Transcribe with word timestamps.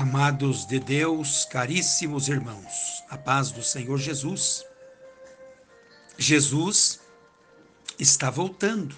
Amados 0.00 0.64
de 0.64 0.80
Deus, 0.80 1.44
caríssimos 1.44 2.26
irmãos, 2.26 3.04
a 3.10 3.18
paz 3.18 3.50
do 3.50 3.62
Senhor 3.62 3.98
Jesus. 3.98 4.64
Jesus 6.16 6.98
está 7.98 8.30
voltando 8.30 8.96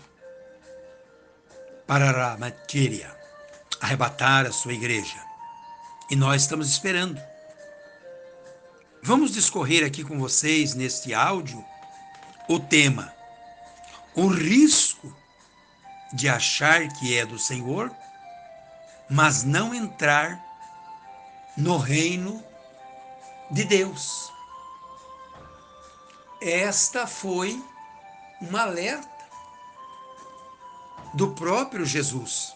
para 1.89 2.31
a 2.31 2.37
matéria, 2.39 3.13
arrebatar 3.81 4.47
a 4.47 4.53
sua 4.53 4.75
igreja. 4.75 5.21
E 6.09 6.15
nós 6.15 6.43
estamos 6.43 6.71
esperando. 6.71 7.21
Vamos 9.03 9.33
discorrer 9.33 9.85
aqui 9.85 10.05
com 10.05 10.21
vocês 10.21 10.77
neste 10.77 11.13
áudio 11.13 11.65
o 12.49 12.61
tema: 12.61 13.13
o 14.15 14.29
risco 14.29 15.13
de 16.13 16.29
achar 16.29 16.87
que 16.93 17.19
é 17.19 17.27
do 17.27 17.41
Senhor, 17.41 17.91
mas 19.11 19.43
não 19.43 19.75
entrar 19.75 20.52
no 21.57 21.77
reino 21.77 22.43
de 23.51 23.65
Deus. 23.65 24.33
Esta 26.41 27.07
foi 27.07 27.63
uma 28.41 28.63
alerta 28.63 29.09
do 31.15 31.33
próprio 31.35 31.85
Jesus. 31.85 32.55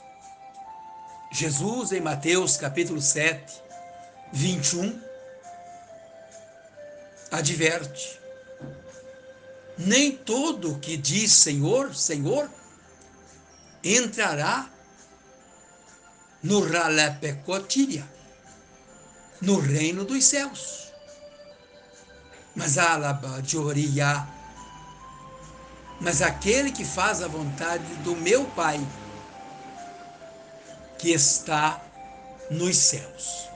Jesus, 1.31 1.93
em 1.93 2.01
Mateus 2.01 2.57
capítulo 2.57 3.01
7, 3.01 3.63
21, 4.33 5.01
adverte: 7.31 8.19
Nem 9.77 10.17
todo 10.17 10.79
que 10.79 10.97
diz 10.97 11.33
Senhor, 11.33 11.95
Senhor, 11.95 12.51
entrará 13.85 14.71
no 16.43 16.61
ralepecotíria 16.67 18.16
no 19.41 19.59
reino 19.59 20.05
dos 20.05 20.25
céus. 20.25 20.93
Mas 22.55 22.79
alabajoria, 22.79 24.27
mas 26.01 26.23
aquele 26.23 26.73
que 26.73 26.85
faz 26.85 27.23
a 27.23 27.29
vontade 27.29 27.85
do 27.97 28.17
meu 28.17 28.45
Pai, 28.45 28.81
que 30.99 31.11
está 31.11 31.83
nos 32.51 32.77
céus. 32.77 33.49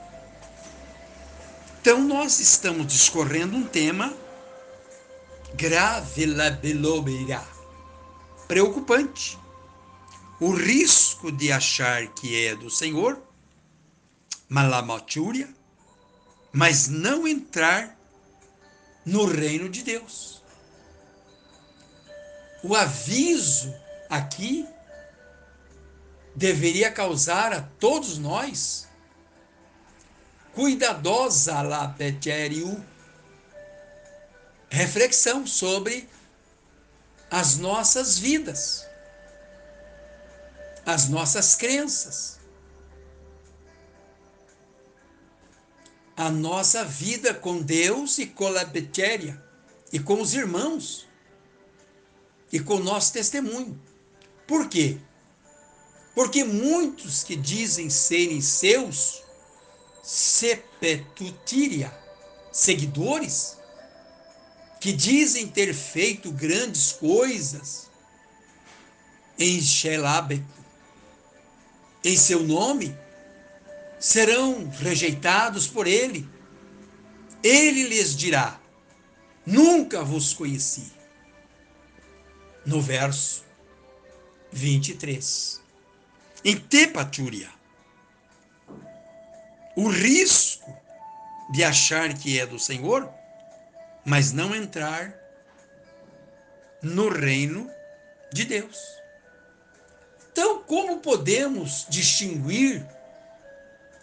Então, 1.80 2.02
nós 2.02 2.40
estamos 2.40 2.86
discorrendo 2.86 3.56
um 3.56 3.66
tema 3.66 4.14
grave, 5.54 6.26
preocupante. 8.46 9.38
O 10.38 10.52
risco 10.52 11.30
de 11.30 11.52
achar 11.52 12.06
que 12.08 12.46
é 12.46 12.54
do 12.54 12.70
Senhor, 12.70 13.22
malamotúria, 14.48 15.48
mas 16.52 16.88
não 16.88 17.26
entrar 17.26 17.96
no 19.04 19.24
reino 19.24 19.68
de 19.68 19.82
Deus. 19.82 20.42
O 22.62 22.74
aviso 22.74 23.74
aqui 24.08 24.68
deveria 26.34 26.90
causar 26.90 27.52
a 27.52 27.62
todos 27.62 28.18
nós 28.18 28.88
cuidadosa 30.54 31.62
lapeteriu 31.62 32.84
reflexão 34.68 35.46
sobre 35.46 36.08
as 37.30 37.56
nossas 37.56 38.18
vidas, 38.18 38.86
as 40.84 41.08
nossas 41.08 41.54
crenças 41.54 42.39
a 46.20 46.30
nossa 46.30 46.84
vida 46.84 47.32
com 47.32 47.62
Deus 47.62 48.18
e 48.18 48.26
com 48.26 48.46
a 48.48 48.62
Betéria, 48.62 49.42
e 49.90 49.98
com 49.98 50.20
os 50.20 50.34
irmãos, 50.34 51.08
e 52.52 52.60
com 52.60 52.74
o 52.74 52.84
nosso 52.84 53.14
testemunho. 53.14 53.80
Por 54.46 54.68
quê? 54.68 54.98
Porque 56.14 56.44
muitos 56.44 57.22
que 57.22 57.34
dizem 57.34 57.88
serem 57.88 58.42
seus 58.42 59.22
sepetutíria, 60.02 61.90
seguidores, 62.52 63.56
que 64.78 64.92
dizem 64.92 65.48
ter 65.48 65.72
feito 65.72 66.30
grandes 66.30 66.92
coisas 66.92 67.88
em 69.38 69.58
Xelabeco, 69.58 70.44
em 72.04 72.14
seu 72.14 72.42
nome, 72.42 72.94
serão 74.00 74.66
rejeitados 74.70 75.66
por 75.66 75.86
ele. 75.86 76.26
Ele 77.42 77.84
lhes 77.84 78.16
dirá: 78.16 78.58
Nunca 79.46 80.02
vos 80.02 80.32
conheci. 80.32 80.90
No 82.64 82.80
verso 82.80 83.44
23. 84.50 85.60
Em 86.44 86.56
Tepatúria, 86.56 87.50
o 89.76 89.88
risco 89.88 90.74
de 91.52 91.62
achar 91.62 92.14
que 92.14 92.38
é 92.38 92.46
do 92.46 92.58
Senhor, 92.58 93.08
mas 94.04 94.32
não 94.32 94.54
entrar 94.54 95.14
no 96.82 97.08
reino 97.08 97.70
de 98.32 98.44
Deus. 98.44 98.78
Então, 100.30 100.62
como 100.62 101.00
podemos 101.00 101.86
distinguir 101.88 102.86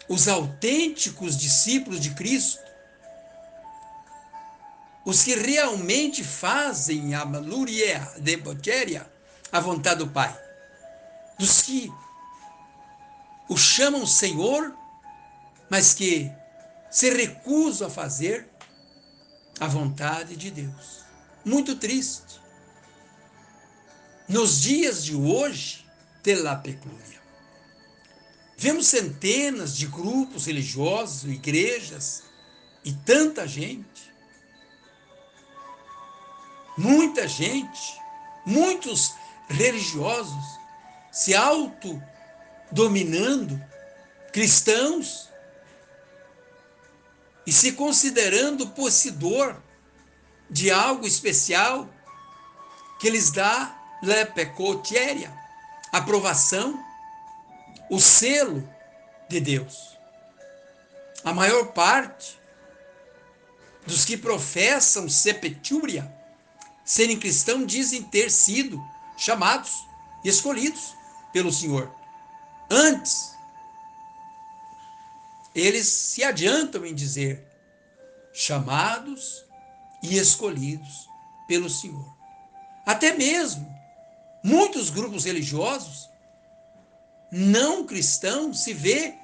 os 0.08 0.26
autênticos 0.26 1.36
discípulos 1.36 2.00
de 2.00 2.10
Cristo, 2.14 2.62
os 5.04 5.22
que 5.22 5.34
realmente 5.34 6.24
fazem 6.24 7.14
a 7.14 7.24
maluria 7.24 8.00
de 8.18 8.36
botéria, 8.36 9.10
a 9.50 9.60
vontade 9.60 9.98
do 9.98 10.08
Pai, 10.08 10.36
dos 11.38 11.62
que 11.62 11.92
o 13.48 13.56
chamam 13.56 14.06
Senhor, 14.06 14.74
mas 15.70 15.94
que 15.94 16.30
se 16.90 17.10
recusam 17.10 17.88
a 17.88 17.90
fazer 17.90 18.48
a 19.60 19.66
vontade 19.66 20.36
de 20.36 20.50
Deus. 20.50 21.04
Muito 21.44 21.76
triste. 21.76 22.40
Nos 24.28 24.60
dias 24.60 25.04
de 25.04 25.14
hoje, 25.16 25.86
tela 26.22 26.56
peclúria. 26.56 27.17
Vemos 28.60 28.88
centenas 28.88 29.76
de 29.76 29.86
grupos 29.86 30.46
religiosos, 30.46 31.22
igrejas 31.22 32.24
e 32.84 32.92
tanta 32.92 33.46
gente. 33.46 34.12
Muita 36.76 37.28
gente, 37.28 38.00
muitos 38.44 39.14
religiosos 39.48 40.58
se 41.12 41.36
autodominando, 41.36 43.64
cristãos, 44.32 45.28
e 47.46 47.52
se 47.52 47.70
considerando 47.72 48.70
possuidor 48.70 49.62
de 50.50 50.68
algo 50.68 51.06
especial 51.06 51.88
que 52.98 53.08
lhes 53.08 53.30
dá 53.30 53.80
lepecotiéria, 54.02 55.32
aprovação 55.92 56.87
o 57.90 58.00
selo 58.00 58.68
de 59.28 59.40
Deus. 59.40 59.96
A 61.24 61.32
maior 61.32 61.72
parte 61.72 62.38
dos 63.86 64.04
que 64.04 64.16
professam 64.16 65.08
sepetúria, 65.08 66.14
serem 66.84 67.18
cristãos, 67.18 67.66
dizem 67.66 68.02
ter 68.02 68.30
sido 68.30 68.82
chamados 69.16 69.86
e 70.24 70.28
escolhidos 70.28 70.94
pelo 71.32 71.52
Senhor. 71.52 71.92
Antes, 72.70 73.34
eles 75.54 75.86
se 75.86 76.22
adiantam 76.22 76.84
em 76.84 76.94
dizer 76.94 77.46
chamados 78.32 79.44
e 80.02 80.16
escolhidos 80.18 81.08
pelo 81.48 81.68
Senhor. 81.68 82.14
Até 82.86 83.14
mesmo 83.14 83.66
muitos 84.42 84.90
grupos 84.90 85.24
religiosos 85.24 86.08
não 87.30 87.84
cristão 87.84 88.52
se 88.52 88.72
vê 88.72 89.14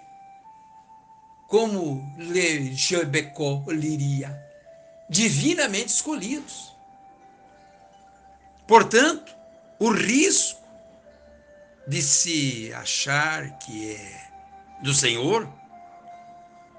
como 1.49 2.13
Le 2.19 2.75
Jebeco 2.75 3.65
liria, 3.69 4.43
divinamente 5.09 5.93
escolhidos. 5.93 6.75
Portanto, 8.67 9.35
o 9.79 9.91
risco 9.91 10.63
de 11.87 12.03
se 12.03 12.73
achar 12.75 13.59
que 13.59 13.95
é 13.95 14.31
do 14.83 14.95
Senhor, 14.95 15.49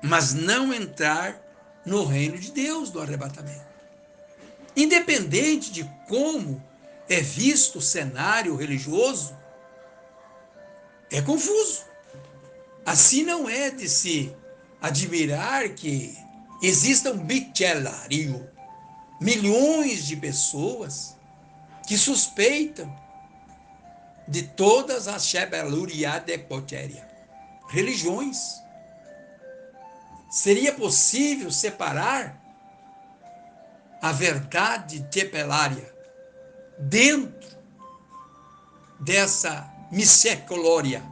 mas 0.02 0.34
não 0.34 0.74
entrar 0.74 1.40
no 1.86 2.04
reino 2.06 2.38
de 2.38 2.52
Deus 2.52 2.90
do 2.90 3.00
arrebatamento. 3.00 3.66
Independente 4.76 5.72
de 5.72 5.84
como 6.08 6.62
é 7.08 7.22
visto 7.22 7.78
o 7.78 7.82
cenário 7.82 8.56
religioso, 8.56 9.38
é 11.12 11.22
confuso. 11.22 11.84
Assim 12.86 13.24
não 13.24 13.50
é 13.50 13.72
de 13.72 13.90
se 13.90 14.36
admirar 14.82 15.70
que 15.70 16.16
existam 16.62 17.18
bichelario, 17.18 18.48
milhões 19.20 20.06
de 20.06 20.16
pessoas 20.16 21.16
que 21.88 21.98
suspeitam 21.98 22.94
de 24.28 24.44
todas 24.44 25.08
as 25.08 25.26
Shebeluria 25.26 26.20
de 26.20 26.38
Potéria, 26.38 27.08
religiões. 27.70 28.62
Seria 30.30 30.74
possível 30.74 31.52
separar 31.52 32.42
a 34.02 34.12
verdade 34.12 35.08
tepelária 35.10 35.94
dentro 36.78 37.56
dessa 39.00 39.72
missecolória, 39.92 41.04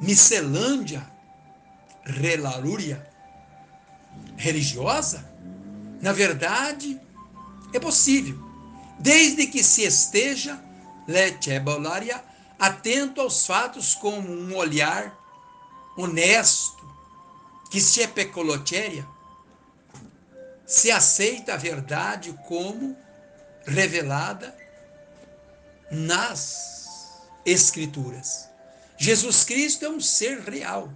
miscelândia, 0.00 1.06
relalúria 2.04 3.06
religiosa? 4.36 5.24
Na 6.00 6.12
verdade, 6.12 7.00
é 7.72 7.78
possível, 7.78 8.38
desde 8.98 9.46
que 9.46 9.62
se 9.62 9.82
esteja 9.82 10.62
letebolaria 11.06 12.22
atento 12.58 13.20
aos 13.20 13.46
fatos 13.46 13.94
com 13.94 14.18
um 14.18 14.54
olhar 14.56 15.16
honesto, 15.96 16.82
que 17.70 17.80
se 17.80 18.02
é 18.02 18.06
pecolotéria, 18.06 19.06
se 20.66 20.90
aceita 20.90 21.54
a 21.54 21.56
verdade 21.56 22.38
como 22.46 22.96
revelada 23.66 24.56
nas 25.90 26.81
Escrituras. 27.44 28.48
Jesus 28.96 29.44
Cristo 29.44 29.84
é 29.84 29.88
um 29.88 30.00
ser 30.00 30.40
real. 30.40 30.92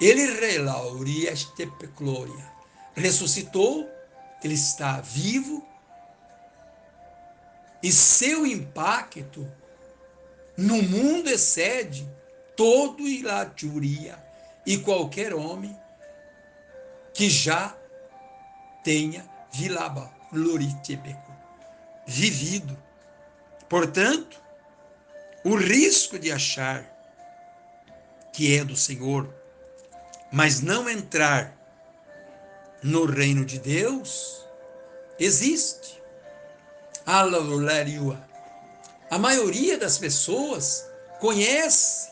Ele 0.00 0.40
relauria 0.40 1.32
pecloria. 1.78 2.52
Ressuscitou, 2.94 3.88
ele 4.42 4.54
está 4.54 5.00
vivo 5.00 5.66
e 7.82 7.92
seu 7.92 8.46
impacto 8.46 9.48
no 10.56 10.82
mundo 10.82 11.28
excede 11.28 12.08
todo 12.56 13.06
ilaturia 13.06 14.18
e 14.66 14.78
qualquer 14.78 15.34
homem 15.34 15.78
que 17.12 17.28
já 17.28 17.76
tenha 18.82 19.24
vilaba 19.52 20.12
vivido. 22.06 22.76
Portanto, 23.68 24.42
o 25.46 25.54
risco 25.54 26.18
de 26.18 26.32
achar 26.32 26.84
que 28.32 28.58
é 28.58 28.64
do 28.64 28.76
Senhor, 28.76 29.32
mas 30.32 30.60
não 30.60 30.90
entrar 30.90 31.56
no 32.82 33.04
reino 33.04 33.44
de 33.44 33.60
Deus, 33.60 34.44
existe. 35.20 36.02
A 39.08 39.18
maioria 39.20 39.78
das 39.78 39.98
pessoas 39.98 40.84
conhece 41.20 42.10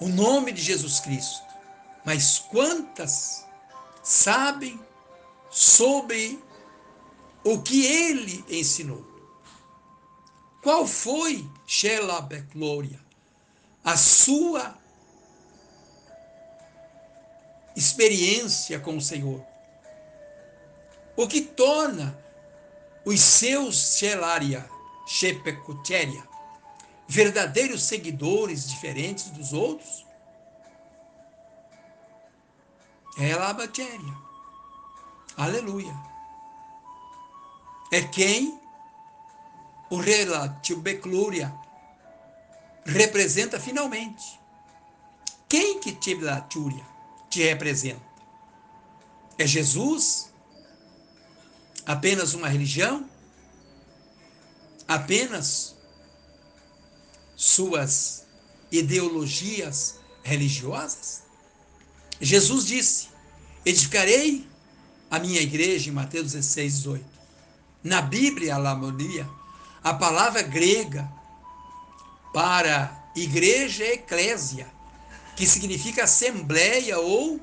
o 0.00 0.08
nome 0.08 0.52
de 0.52 0.62
Jesus 0.62 0.98
Cristo, 1.00 1.44
mas 2.06 2.38
quantas 2.38 3.44
sabem 4.02 4.80
sobre 5.50 6.42
o 7.44 7.60
que 7.60 7.84
ele 7.84 8.42
ensinou? 8.48 9.04
Qual 10.62 10.86
foi, 10.86 11.46
Shela 11.66 12.20
Glória, 12.52 13.00
a 13.84 13.96
sua 13.96 14.76
experiência 17.74 18.78
com 18.78 18.96
o 18.96 19.00
Senhor? 19.00 19.44
O 21.16 21.26
que 21.26 21.40
torna 21.40 22.16
os 23.04 23.20
seus 23.20 23.96
Shelaria, 23.96 24.68
Shepecutéria, 25.06 26.26
verdadeiros 27.08 27.82
seguidores 27.82 28.68
diferentes 28.68 29.30
dos 29.30 29.52
outros? 29.52 30.06
É 33.18 33.32
a 33.32 33.52
matéria. 33.54 34.14
Aleluia. 35.36 35.94
É 37.90 38.02
quem 38.02 38.60
o 39.90 39.96
relativo 39.96 40.80
Beclúria 40.80 41.52
representa 42.84 43.58
finalmente. 43.58 44.40
Quem 45.48 45.80
que 45.80 45.92
te 45.92 46.16
te 47.30 47.42
representa? 47.42 48.02
É 49.38 49.46
Jesus? 49.46 50.30
apenas 51.86 52.34
uma 52.34 52.48
religião, 52.48 53.08
apenas 54.88 55.76
suas 57.36 58.26
ideologias 58.72 60.00
religiosas? 60.24 61.22
Jesus 62.20 62.66
disse: 62.66 63.08
Edificarei 63.64 64.46
a 65.08 65.20
minha 65.20 65.40
igreja, 65.40 65.88
em 65.88 65.92
Mateus 65.92 66.32
16, 66.32 66.74
18. 66.78 67.04
Na 67.84 68.02
Bíblia, 68.02 68.56
Alamonia, 68.56 69.28
a 69.86 69.94
palavra 69.94 70.42
grega 70.42 71.08
para 72.34 73.08
igreja 73.14 73.84
é 73.84 73.92
eclésia, 73.92 74.66
que 75.36 75.46
significa 75.46 76.02
assembleia 76.02 76.98
ou 76.98 77.40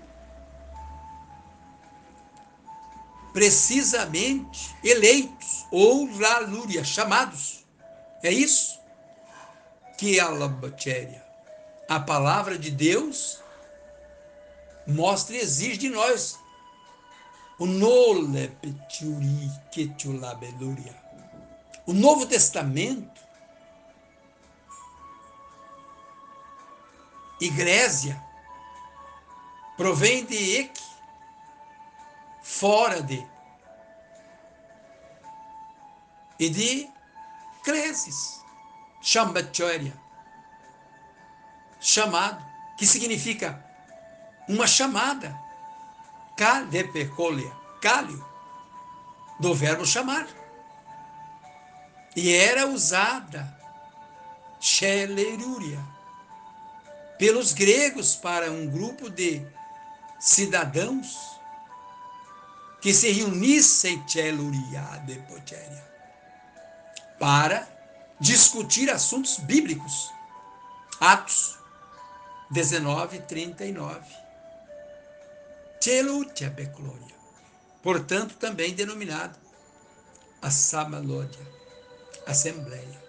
precisamente 3.31 4.75
eleitos 4.83 5.65
ou 5.71 6.05
lalúria, 6.19 6.83
chamados. 6.83 7.65
É 8.21 8.29
isso 8.29 8.77
que 9.97 10.19
é 10.19 10.21
a. 10.21 11.23
A 11.87 11.97
palavra 11.97 12.59
de 12.59 12.71
Deus 12.71 13.41
mostra 14.85 15.37
e 15.37 15.39
exige 15.39 15.77
de 15.77 15.89
nós 15.89 16.37
o 17.57 17.65
O 21.85 21.91
Novo 21.91 22.25
Testamento, 22.25 23.21
igreja, 27.41 28.21
provém 29.75 30.25
de 30.25 30.59
ek, 30.59 30.81
fora 32.41 33.01
de. 33.01 33.27
E 36.39 36.49
de 36.49 36.89
creses, 37.63 38.41
chambatória, 39.01 39.93
chamado, 41.81 42.43
que 42.77 42.85
significa 42.85 43.63
uma 44.47 44.67
chamada, 44.67 45.37
calepecolia, 46.37 47.51
cálio, 47.81 48.25
do 49.39 49.53
verbo 49.53 49.85
chamar. 49.85 50.42
E 52.15 52.33
era 52.33 52.67
usada, 52.67 53.57
chelerúria, 54.59 55.83
pelos 57.17 57.53
gregos 57.53 58.15
para 58.15 58.51
um 58.51 58.67
grupo 58.67 59.09
de 59.09 59.45
cidadãos 60.19 61.17
que 62.81 62.93
se 62.93 63.11
reunissem 63.11 64.03
para 67.17 67.67
discutir 68.19 68.89
assuntos 68.89 69.37
bíblicos. 69.37 70.11
Atos 70.99 71.57
19, 72.51 73.19
39. 73.21 74.01
Telutia 75.79 76.49
Portanto, 77.81 78.35
também 78.35 78.73
denominado 78.73 79.37
a 80.41 80.51
Samalódia, 80.51 81.45
Assembleia. 82.25 83.01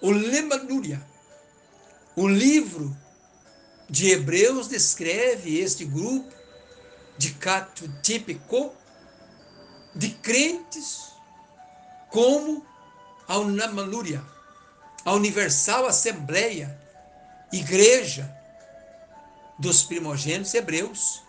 O 0.00 0.10
Lemanúria, 0.10 1.00
o 2.16 2.26
livro 2.26 2.96
de 3.88 4.10
Hebreus 4.10 4.68
descreve 4.68 5.58
este 5.58 5.84
grupo 5.84 6.32
de 7.18 7.32
cato 7.32 7.86
típico 8.02 8.72
de 9.94 10.10
crentes 10.10 11.10
como 12.08 12.64
a 13.28 13.38
Unamalúria, 13.38 14.24
a 15.04 15.12
Universal 15.12 15.86
Assembleia, 15.86 16.80
Igreja 17.52 18.34
dos 19.58 19.82
Primogênitos 19.82 20.54
Hebreus. 20.54 21.22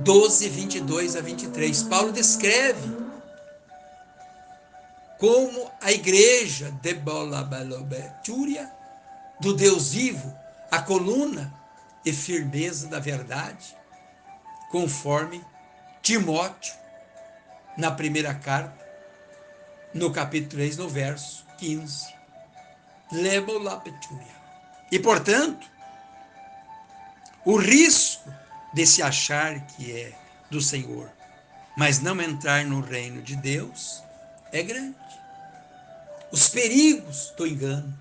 12, 0.00 0.48
22 0.48 1.16
a 1.16 1.20
23. 1.20 1.82
Paulo 1.84 2.12
descreve 2.12 3.07
como 5.18 5.70
a 5.80 5.90
igreja 5.90 6.70
de 6.70 6.94
Bolabalobetúria, 6.94 8.72
do 9.40 9.52
Deus 9.52 9.92
vivo, 9.92 10.36
a 10.70 10.80
coluna 10.80 11.52
e 12.04 12.12
firmeza 12.12 12.86
da 12.86 13.00
verdade, 13.00 13.76
conforme 14.70 15.44
Timóteo, 16.02 16.74
na 17.76 17.90
primeira 17.90 18.34
carta, 18.34 18.86
no 19.92 20.12
capítulo 20.12 20.50
3, 20.50 20.76
no 20.76 20.88
verso 20.88 21.44
15. 21.58 22.14
E, 24.90 24.98
portanto, 24.98 25.66
o 27.44 27.56
risco 27.56 28.32
de 28.72 28.86
se 28.86 29.02
achar 29.02 29.66
que 29.66 29.92
é 29.92 30.12
do 30.50 30.60
Senhor, 30.60 31.10
mas 31.76 32.00
não 32.00 32.20
entrar 32.20 32.64
no 32.64 32.80
reino 32.80 33.22
de 33.22 33.36
Deus, 33.36 34.02
é 34.52 34.62
grande. 34.62 35.07
Os 36.30 36.48
perigos 36.48 37.32
do 37.36 37.46
engano. 37.46 37.96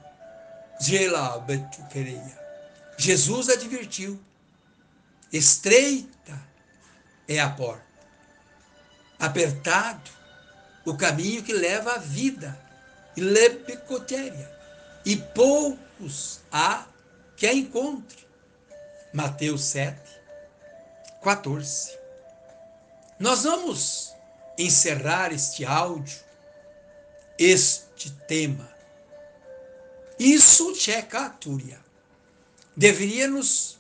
Jesus 2.97 3.49
advertiu: 3.49 4.19
estreita 5.31 6.39
é 7.27 7.39
a 7.39 7.49
porta, 7.49 7.85
apertado 9.19 10.09
o 10.85 10.95
caminho 10.95 11.43
que 11.43 11.53
leva 11.53 11.93
à 11.93 11.97
vida, 11.97 12.57
e 15.05 15.15
poucos 15.15 16.41
há 16.51 16.85
que 17.35 17.47
a 17.47 17.53
encontre. 17.53 18.27
Mateus 19.13 19.63
7, 19.63 19.99
14. 21.23 21.97
Nós 23.19 23.43
vamos 23.43 24.13
encerrar 24.57 25.33
este 25.33 25.65
áudio, 25.65 26.19
este 27.39 27.86
tema. 28.27 28.69
Isso, 30.19 30.73
Tchekaturia, 30.73 31.79
deveria 32.75 33.27
nos 33.27 33.77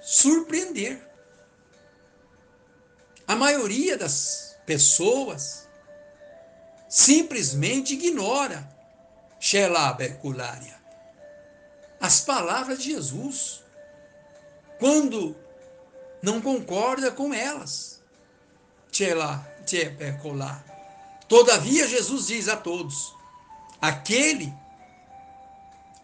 surpreender. 0.00 1.00
A 3.26 3.34
maioria 3.34 3.96
das 3.96 4.56
pessoas 4.66 5.68
simplesmente 6.88 7.94
ignora 7.94 8.68
Shelabekularia, 9.40 10.78
as 12.00 12.20
palavras 12.20 12.78
de 12.78 12.92
Jesus, 12.92 13.62
quando 14.78 15.36
não 16.22 16.40
concorda 16.40 17.10
com 17.10 17.32
elas. 17.32 18.00
Todavia, 21.28 21.88
Jesus 21.88 22.26
diz 22.26 22.48
a 22.48 22.56
todos: 22.56 23.14
aquele 23.82 24.54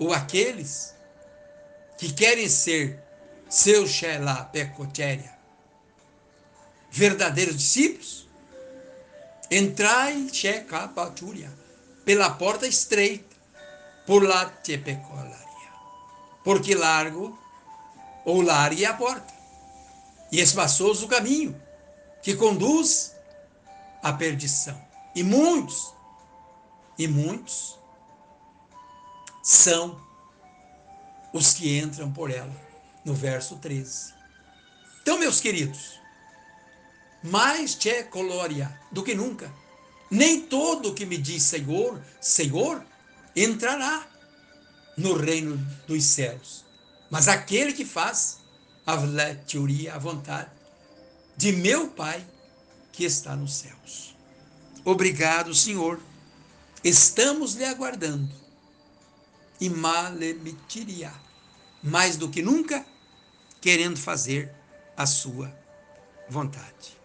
ou 0.01 0.13
aqueles 0.13 0.97
que 1.97 2.13
querem 2.13 2.49
ser 2.49 3.01
seu 3.49 3.87
Shelah 3.87 4.45
Pecotéria, 4.47 5.39
verdadeiros 6.91 7.57
discípulos, 7.57 8.29
entrai 9.49 10.29
Shekapaturia, 10.33 11.51
pela 12.05 12.31
porta 12.31 12.67
estreita, 12.67 13.37
por 14.07 14.25
lá 14.25 14.47
Tepecolaria. 14.47 15.39
Porque 16.43 16.75
largo 16.75 17.39
ou 18.25 18.41
larga 18.41 18.83
é 18.83 18.87
a 18.87 18.95
porta, 18.95 19.33
e 20.33 20.41
espaçoso 20.41 21.07
o 21.07 21.09
caminho 21.09 21.61
que 22.23 22.35
conduz 22.35 23.15
à 24.03 24.13
perdição. 24.13 24.81
E 25.15 25.23
muitos, 25.23 25.95
e 26.99 27.07
muitos 27.07 27.79
são 29.43 30.01
os 31.33 31.55
que 31.55 31.79
entram 31.79 32.13
por 32.13 32.31
ela, 32.31 32.55
no 33.05 33.15
verso 33.15 33.57
13. 33.57 34.13
Então, 35.01 35.19
meus 35.19 35.41
queridos, 35.41 36.01
mais 37.23 37.75
te 37.75 38.05
colória 38.05 38.79
do 38.91 39.03
que 39.03 39.15
nunca, 39.15 39.53
nem 40.11 40.43
todo 40.43 40.95
que 40.95 41.07
me 41.07 41.17
diz 41.17 41.43
Senhor, 41.45 42.03
Senhor, 42.21 42.85
entrará 43.37 44.07
no 44.97 45.15
reino 45.15 45.57
dos 45.87 46.05
céus, 46.05 46.65
mas 47.11 47.29
aquele 47.29 47.73
que 47.73 47.85
faz 47.85 48.41
a 48.85 48.97
teoria, 49.47 49.95
a 49.95 49.99
vontade 49.99 50.51
de 51.37 51.53
meu 51.53 51.89
Pai 51.89 52.27
que 52.91 53.05
está 53.05 53.37
nos 53.37 53.55
céus. 53.55 54.17
Obrigado, 54.85 55.55
Senhor. 55.55 56.01
Estamos 56.83 57.55
lhe 57.55 57.65
aguardando. 57.65 58.33
E 59.61 59.69
malemitiria, 59.69 61.13
mais 61.83 62.17
do 62.17 62.29
que 62.29 62.43
nunca, 62.43 62.87
querendo 63.61 63.99
fazer 63.99 64.53
a 64.97 65.05
sua 65.05 65.53
vontade. 66.29 66.98